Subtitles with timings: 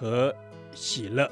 [0.00, 0.34] 和
[0.72, 1.30] 喜乐。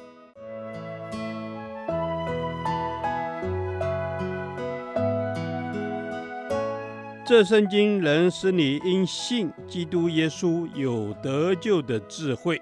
[7.24, 12.60] 这圣经能使你因信基督耶稣有得救的智慧。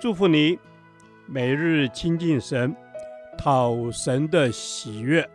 [0.00, 0.58] 祝福你，
[1.26, 2.74] 每日亲近神，
[3.38, 5.28] 讨神的喜悦。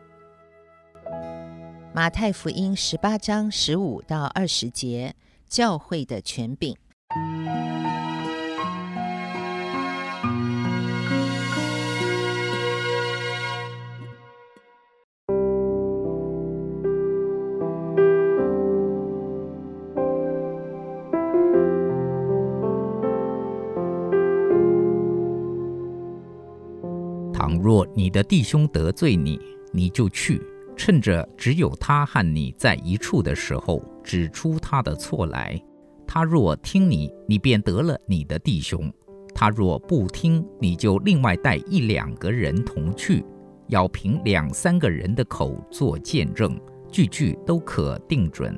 [1.93, 5.15] 马太福音十八章十五到二十节，
[5.47, 6.75] 教会的权柄。
[27.39, 29.39] 倘若你的弟兄得罪你，
[29.71, 30.41] 你就去，
[30.75, 35.57] 趁着只有他和你在一处的时候，指出他的错来。
[36.05, 38.91] 他若听你，你便得了你的弟兄；
[39.33, 43.23] 他若不听，你就另外带一两个人同去，
[43.67, 46.59] 要凭两三个人的口做见证，
[46.91, 48.53] 句句都可定准。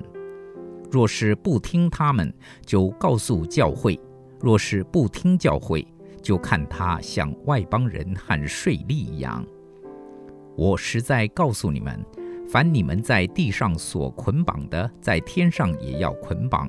[0.90, 2.34] 若是不听他们，
[2.66, 3.94] 就告诉教会；
[4.40, 5.86] 若是不听教会，
[6.22, 9.46] 就看他像外邦人和税吏一样。
[10.56, 12.04] 我实在告诉你们，
[12.48, 16.68] 凡你们在地上所捆绑的，在天上也要捆绑；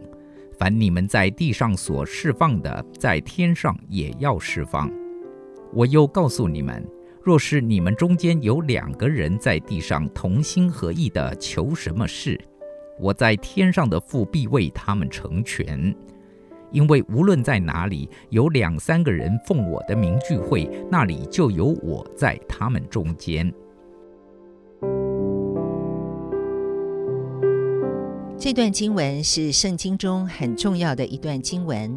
[0.58, 4.90] 凡你们在地上所释放的，在天上也要释放。
[5.72, 6.86] 我又告诉你们，
[7.22, 12.40] 若是你们中间有两个人在地上同心合意的求什么事，
[13.00, 15.94] 我在天上的父必为他们成全。
[16.72, 23.52] 因为无论在哪里有两三个人奉我的名聚会，那里就有我在他们中间。
[28.36, 31.96] 这段经文是圣经中很重要的一段经文，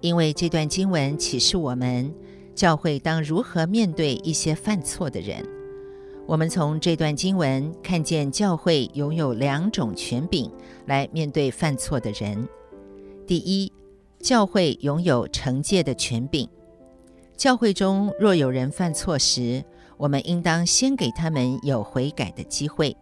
[0.00, 2.14] 因为这段经文启示我们
[2.54, 5.44] 教会当如何面对一些犯错的人。
[6.24, 10.48] 我们从这段经文看见教会拥有两种权柄
[10.86, 12.48] 来面对犯错的人。
[13.26, 13.72] 第一，
[14.22, 16.48] 教会拥有惩戒的权柄。
[17.36, 19.64] 教会中若有人犯错时，
[19.96, 22.96] 我们应当先给他们有悔改的机会。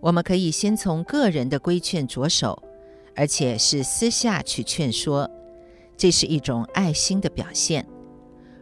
[0.00, 2.62] 我们可以先从个人的规劝着手，
[3.16, 5.30] 而且是私下去劝说，
[5.96, 7.86] 这是一种爱心的表现。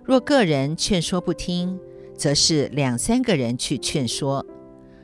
[0.04, 1.78] 若个人劝说不听，
[2.16, 4.44] 则是两三个人去劝说；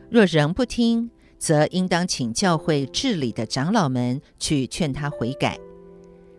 [0.09, 5.59] 若仍不听，则应当请教会治理的长老们去劝他悔改。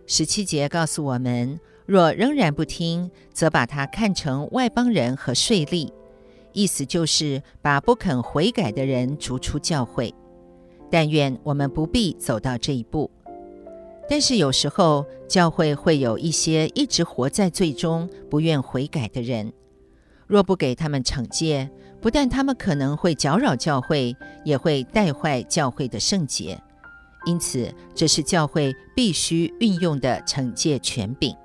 [0.07, 5.91] 十七节告诉我们，若仍然不听，则把他看成外邦人和税吏，
[6.53, 10.13] 意思就是把不肯悔改的人逐出教会。
[10.91, 13.09] 但愿我们不必走到这一步。
[14.07, 19.51] 但是有时候，教会会有一些一直活在罪中、不愿悔改的人，
[20.27, 21.67] 若不给他们惩戒，
[21.99, 26.61] 不但他们可能会搅扰教会，也会带坏教会的圣洁。
[27.25, 31.35] 因此，这是教会必须运用的惩戒权柄。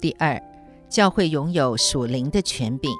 [0.00, 0.40] 第二，
[0.88, 2.90] 教会拥有属灵的权柄。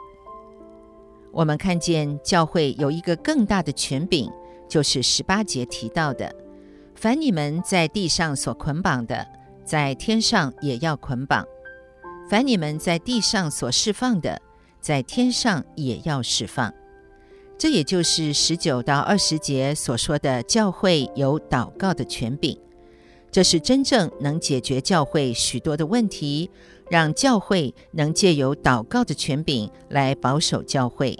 [1.30, 4.30] 我们看见教会有一个更大的权柄，
[4.68, 6.34] 就是十八节提到的
[6.94, 9.26] ：“凡你们在地上所捆绑的，
[9.64, 11.44] 在天上也要捆绑；
[12.30, 14.40] 凡你们在地上所释放的，
[14.80, 16.72] 在天上也要释放。”
[17.56, 22.58] 这也就是十九到二十节所说的，教会有祷告的权柄。
[23.30, 26.50] 这是真正能解决教会许多的问题，
[26.90, 31.18] 让教会能借由祷告的权柄来保守教会，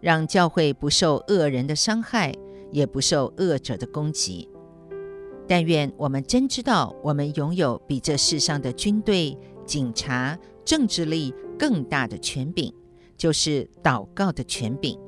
[0.00, 2.34] 让教会不受恶人的伤害，
[2.70, 4.48] 也不受恶者的攻击。
[5.48, 12.72] 但愿我们真知道，我们拥有比这世上的军队、警察、政治力更大的权柄，
[13.16, 14.98] 就是祷告的权柄。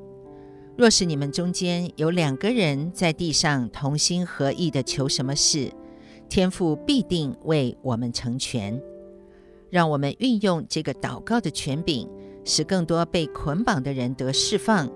[0.78, 5.72] 若是你们中间有两个人在地上同心合意的求什么事，
[6.28, 8.80] 天父必定为我们成全。
[9.70, 12.08] 让我们运用这个祷告的权柄，
[12.44, 14.88] 使更多被捆绑的人得释放，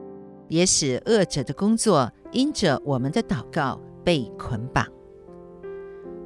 [0.47, 4.87] 也使恶者的工作因着我们的祷告被捆绑。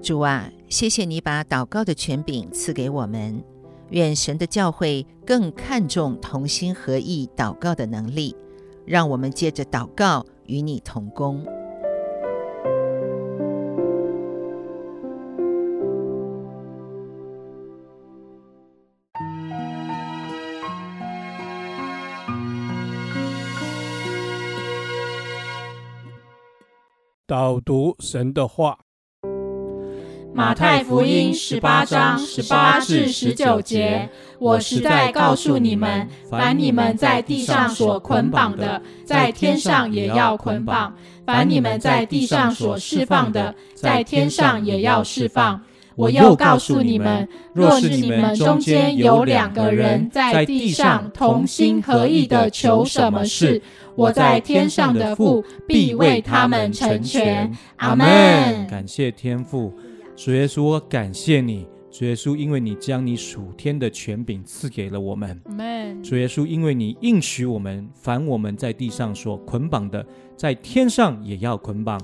[0.03, 3.43] 主啊，谢谢你把祷告的权柄赐给我们，
[3.88, 8.37] 愿神的教会更看重同心合意祷告的能力，
[8.86, 11.44] 让我们借着祷告与你同工。
[27.26, 28.85] 导读神的话。
[30.36, 34.06] 马太福音十八章十八至十九节，
[34.38, 40.92] 我实在告诉你们，凡你们在地上所捆绑的，在天上也要捆绑；
[41.24, 45.58] 凡你们在地上所释放的，在天上也要释放。
[45.94, 53.62] 我又告诉你们，若是你们中间有两个人在地上同心合意的求什么事，
[53.94, 57.50] 我在天上的父必为他们成全。
[57.76, 58.66] 阿门。
[58.66, 59.72] 感谢天父。
[60.16, 65.38] 主耶稣，我感谢你，主耶稣，因为你将你属天的权柄赐给了我们。
[66.02, 70.04] 主耶稣，因为你应许我们，凡我们在地上所捆绑的，
[70.34, 72.00] 在天上也要捆绑；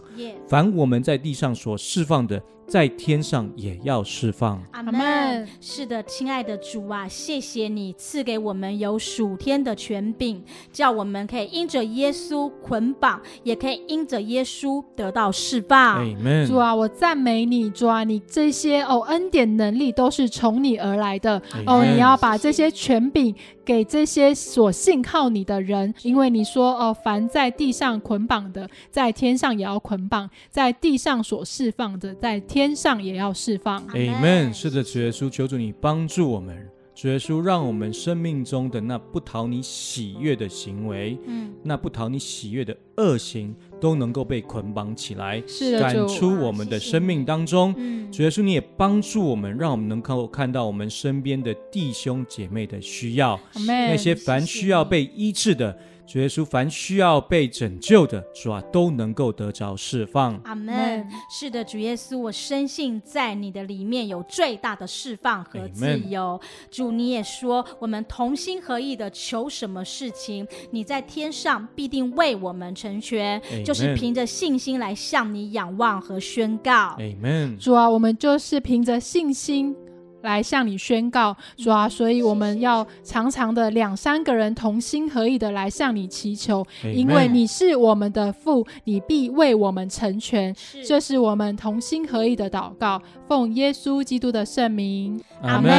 [0.47, 2.41] 凡我们在地上所释放的，
[2.73, 4.59] 在天上也要释放。
[4.71, 5.47] 阿门。
[5.61, 10.43] 是的，亲爱的主啊，谢谢你赐给我们有属天的权柄，
[10.73, 15.99] 叫我们可以因着耶稣捆绑，也可以因着耶稣得到释放。
[15.99, 16.47] 阿门。
[16.47, 21.43] 主啊，我赞美你，主啊，你这些哦恩典能力都是从你而来的。
[21.67, 32.73] 哦，你要把这些权柄给这些所信靠你的人，因为你说哦，凡在地上捆绑的，在天上也要捆绑；在地上所释放的，在天。
[32.75, 33.87] 上也要释放。
[33.89, 34.53] Amen。
[34.53, 36.69] 是的，主耶稣，求主你帮助我们。
[36.95, 47.75] 主耶稣，让我们生命中的那不讨你喜悦的行为，嗯，那不讨你喜悦的恶行，都能够被捆绑起来，是，赶出我们的生命当中。
[48.13, 55.77] 主耶稣，你也帮助我们，让我们能够看到我们身边的弟兄姐妹的需要，那些凡需要被医治的。
[56.13, 60.39] 主耶稣，凡需要被拯救的，主啊，都能够得着释放。
[60.45, 61.09] 阿门。
[61.31, 66.39] 是的，主耶稣，我深信在你的里面有最大的释放和自由。
[66.71, 73.41] 主，你也说，我们同心合意的求什么事情，你在天上必定为我们成全。
[73.65, 76.73] 就是凭着信心来向你仰望和宣告。
[76.73, 77.57] 阿门。
[77.59, 79.75] 主啊，我们就是凭着信心。
[80.23, 90.55] 来向你宣告，主啊，所以我们要常常的两三个人同心合意的来向你祈求因为你是我们的父，你必为我们成全。
[90.87, 95.71] 这是我们同心合意的祷告，奉耶稣基督的圣名，阿门。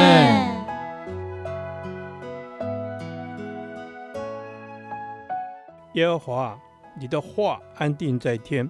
[5.94, 6.58] 耶和华，
[6.98, 8.68] 你的话安定在天，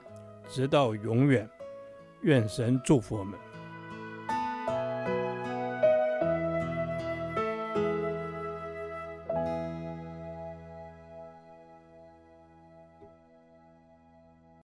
[0.49, 1.49] 直到永远。
[2.23, 3.39] 愿神祝福我们。